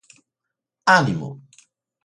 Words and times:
Ánimo. 0.97 1.29